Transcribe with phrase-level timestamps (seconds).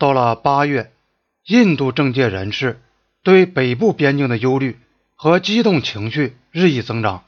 [0.00, 0.90] 到了八月，
[1.44, 2.80] 印度政界人士
[3.22, 4.78] 对北部边境的忧虑
[5.14, 7.24] 和激动情绪日益增长，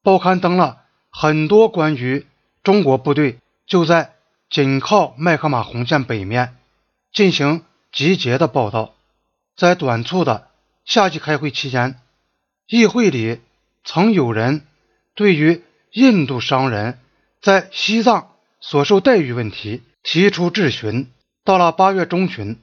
[0.00, 2.24] 报刊登了很多关于
[2.62, 4.12] 中国部队就在
[4.48, 6.56] 紧靠麦克马洪线北面
[7.12, 8.94] 进行集结的报道。
[9.56, 10.46] 在短促的
[10.84, 11.98] 夏季开会期间，
[12.68, 13.40] 议会里
[13.82, 14.64] 曾有人
[15.16, 17.00] 对于印度商人
[17.42, 21.10] 在西藏所受待遇问题提出质询。
[21.44, 22.58] 到了八月中旬，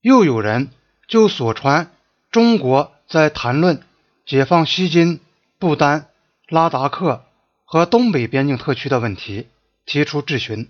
[0.00, 0.70] 又有人
[1.06, 1.92] 就所传
[2.32, 3.80] 中国在谈论
[4.26, 5.20] 解放西金、
[5.60, 6.08] 不丹、
[6.48, 7.24] 拉达克
[7.64, 9.46] 和东北边境特区的问题
[9.86, 10.68] 提出质询。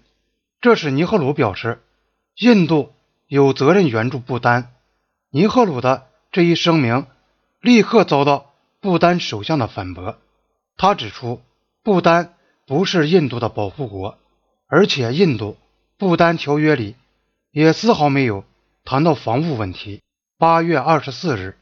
[0.60, 1.80] 这使尼赫鲁表示，
[2.36, 2.92] 印度
[3.28, 4.74] 有责任援助不丹。
[5.30, 7.06] 尼赫鲁的这一声明
[7.62, 10.18] 立刻遭到不丹首相的反驳。
[10.76, 11.40] 他指出，
[11.82, 12.34] 不丹
[12.66, 14.18] 不是印度的保护国，
[14.66, 15.56] 而且印度
[15.96, 16.94] 不丹条约里。
[17.54, 18.44] 也丝毫没有
[18.84, 20.02] 谈到防务问题。
[20.38, 21.56] 八月二十四日，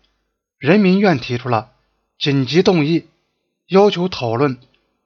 [0.56, 1.72] 人民院提出了
[2.18, 3.08] 紧急动议，
[3.66, 4.56] 要求讨论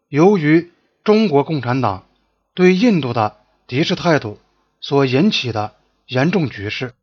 [0.09, 0.70] 由于
[1.03, 2.06] 中国共产党
[2.55, 4.39] 对印度的敌视态度
[4.81, 5.75] 所引起的
[6.06, 6.95] 严重局势。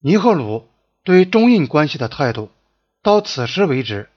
[0.00, 0.66] 尼赫鲁
[1.04, 2.48] 对中印关系的态度，
[3.02, 4.08] 到此时为止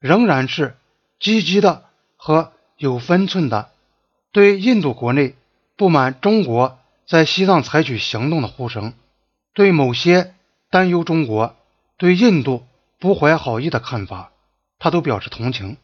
[0.00, 0.78] 仍然是
[1.20, 1.84] 积极的
[2.16, 3.68] 和有分寸的。
[4.32, 5.34] 对印度国内
[5.76, 6.78] 不满中国。
[7.06, 8.92] 在西藏采取行动的呼声，
[9.54, 10.34] 对某些
[10.70, 11.54] 担忧中国
[11.98, 12.66] 对印度
[12.98, 14.32] 不怀好意的看法，
[14.80, 15.76] 他都表示同情。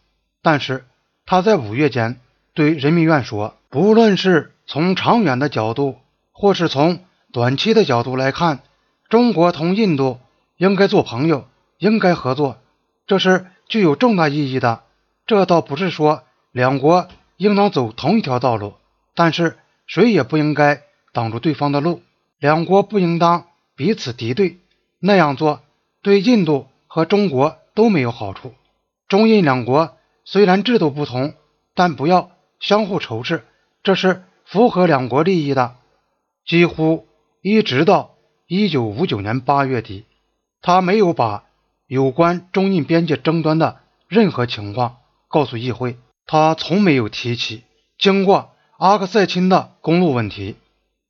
[0.43, 0.85] 但是
[1.25, 2.21] 他在五月间
[2.55, 5.99] 对人民院说：“不论是从长远的角度，
[6.33, 8.59] 或是从短期的角度来看，
[9.09, 10.19] 中国同印度
[10.57, 11.47] 应该做朋友，
[11.79, 12.59] 应该合作，
[13.07, 14.83] 这是具有重大意义的。
[15.25, 18.75] 这倒不是说两国应当走同一条道路，
[19.15, 20.83] 但是谁也不应该。”
[21.13, 22.03] 挡住对方的路，
[22.39, 23.47] 两国不应当
[23.77, 24.59] 彼此敌对，
[24.99, 25.61] 那样做
[26.03, 28.55] 对印度和中国都没有好处。
[29.09, 31.35] 中印两国虽然制度不同，
[31.75, 33.45] 但不要相互仇视，
[33.83, 35.77] 这是符合两国利益的。
[36.47, 37.07] 几乎
[37.41, 38.15] 一直到
[38.47, 40.05] 一九五九年八月底，
[40.61, 41.45] 他没有把
[41.87, 44.97] 有关中印边界争端的任何情况
[45.29, 47.65] 告诉议会，他从没有提起
[47.99, 50.57] 经过阿克塞钦的公路问题。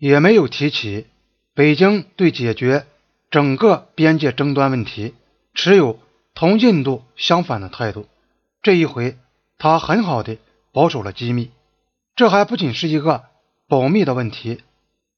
[0.02, 1.06] 也没有提起
[1.54, 2.86] 北京对解决
[3.30, 5.14] 整个边界争端问题
[5.54, 6.00] 持有
[6.34, 8.08] 同印度相反的态度。
[8.64, 9.16] 这一回，
[9.58, 10.38] 他很好的
[10.72, 11.52] 保守了机密。
[12.16, 13.26] 这还不仅是一个
[13.68, 14.62] 保密的问题。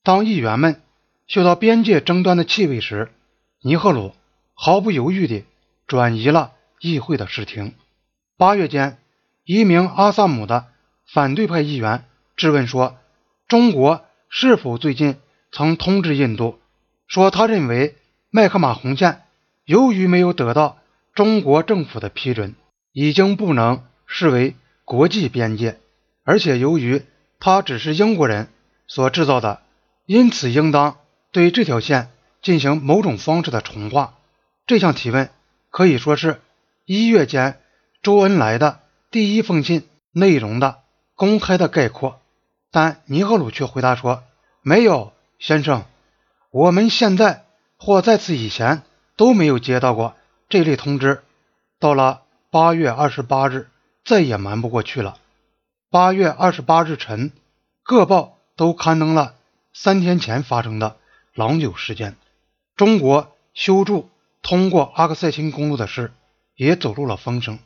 [0.03, 0.83] 当议员们
[1.27, 3.11] 嗅到边界争端的气味时，
[3.63, 4.13] 尼赫鲁
[4.53, 5.47] 毫不犹豫地
[5.87, 7.73] 转移了议会的视听。
[8.37, 8.99] 八月间，
[9.47, 10.67] 一名阿萨姆的
[11.07, 12.05] 反对派议员
[12.37, 12.99] 质问说
[13.49, 14.05] ：“中国。”
[14.37, 15.15] 是否最近
[15.53, 16.59] 曾通知印度，
[17.07, 17.95] 说他认为
[18.31, 19.23] 麦克马洪线
[19.65, 20.79] 由于没有得到
[21.15, 22.57] 中国政府的批准，
[22.91, 25.79] 已经不能视为国际边界，
[26.25, 27.03] 而且由于
[27.39, 28.49] 它只是英国人
[28.89, 29.63] 所制造的，
[30.05, 30.97] 因此应当
[31.31, 32.11] 对这条线
[32.43, 34.15] 进行某种方式的重划。
[34.67, 35.31] 这项提问
[35.71, 36.41] 可以说是
[36.87, 37.61] 一月间
[38.03, 38.81] 周恩来的
[39.13, 40.81] 第一封信内容的
[41.15, 42.21] 公开的概括。
[42.75, 44.25] 但尼赫鲁却回答说
[44.61, 45.85] ：“没有，先生，
[46.51, 47.45] 我们现在
[47.77, 48.83] 或在此以前
[49.15, 50.17] 都没有接到过
[50.49, 51.23] 这类通知。”
[51.79, 53.69] 到了八月二十八日，
[54.05, 55.17] 再也瞒不过去了。
[55.89, 57.31] 八月二十八日晨，
[57.85, 59.37] 各报都刊登了
[59.73, 60.97] 三天前发生的
[61.33, 62.17] 郎酒事件，
[62.75, 64.11] 中国修筑
[64.43, 66.13] 通过阿克塞钦公路的事
[66.57, 67.61] 也走入了风声。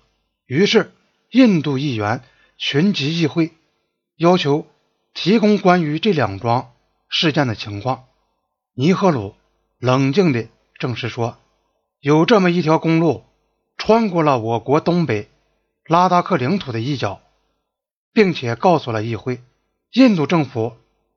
[0.44, 0.92] 于是，
[1.30, 2.22] 印度议员
[2.58, 3.54] 群集议会，
[4.14, 4.66] 要求。
[5.20, 6.70] 提供关于这两桩
[7.08, 8.04] 事件的情况，
[8.72, 9.34] 尼赫鲁
[9.80, 10.46] 冷静地
[10.78, 11.38] 证实说，
[11.98, 13.24] 有这么一条公路
[13.76, 15.28] 穿过了我国东北
[15.84, 17.20] 拉达克领土的一角，
[18.12, 19.42] 并且告诉了议会，
[19.90, 20.76] 印度政府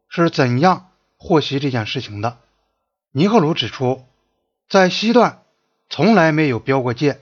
[0.10, 2.40] 是怎样获悉这件事情的。
[3.12, 4.04] 尼赫鲁指出，
[4.68, 5.44] 在西段
[5.92, 7.22] 从来没有标过界，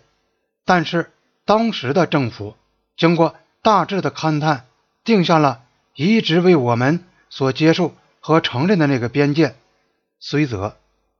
[0.63, 1.11] 但是
[1.43, 2.55] 当时的政府
[2.95, 4.65] 经过大致的勘探，
[5.03, 5.63] 定下了。
[6.01, 9.55] 一直为我们所接受和承认的那个边界，
[10.17, 10.77] 虽则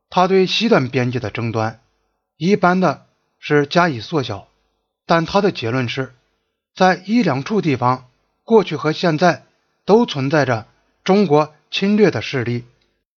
[0.09, 1.81] 他对西段边界的争端
[2.37, 3.05] 一般的
[3.39, 4.47] 是加以缩小，
[5.05, 6.15] 但他的结论是，
[6.73, 8.07] 在一两处地方，
[8.45, 9.43] 过去和现在
[9.83, 10.65] 都存在着
[11.03, 12.63] 中国侵略的势力。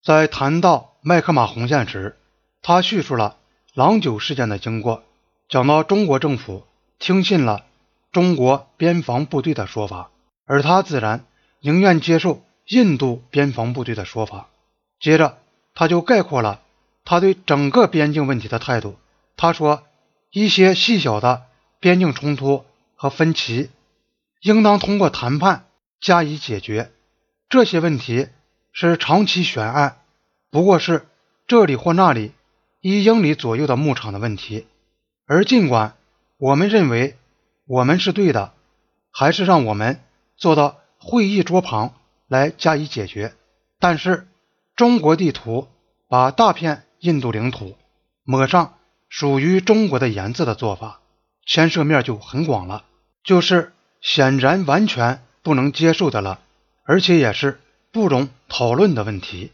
[0.02, 2.16] 在谈到麦克马洪线时，
[2.60, 3.36] 他叙述了
[3.72, 5.04] 郎酒事件的经过，
[5.48, 6.66] 讲到中国政府
[6.98, 7.64] 听信了
[8.10, 10.10] 中国边防部队的说法，
[10.44, 11.24] 而他自然。
[11.64, 14.48] 宁愿接受印度边防部队的说法。
[14.98, 15.38] 接着，
[15.74, 16.60] 他就概括了
[17.04, 18.96] 他对整个边境问题的态度。
[19.36, 19.84] 他说，
[20.32, 21.44] 一些细小的
[21.78, 22.64] 边境冲突
[22.96, 23.70] 和分歧，
[24.40, 25.66] 应当通过谈判
[26.00, 26.90] 加以解决。
[27.48, 28.28] 这些问题
[28.72, 29.98] 是长期悬案，
[30.50, 31.06] 不过是
[31.46, 32.32] 这里或那里
[32.80, 34.66] 一英里左右的牧场的问题。
[35.26, 35.94] 而尽管
[36.38, 37.16] 我们认为
[37.66, 38.52] 我们是对的，
[39.12, 40.00] 还是让我们
[40.36, 41.94] 做到会议桌旁
[42.28, 43.34] 来加以解决。
[43.78, 44.28] 但是
[44.76, 45.69] 中国地图
[46.08, 47.76] 把大片印度领土
[48.25, 48.75] 抹上
[49.08, 51.00] 属于中国的颜色的做法，
[51.46, 52.84] 牵涉面就很广了，
[53.25, 56.40] 就是显然完全不能接受的了，
[56.84, 57.60] 而且也是
[57.90, 59.52] 不容讨论的问题。